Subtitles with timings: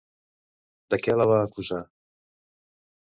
[0.95, 1.83] De què la va acusar?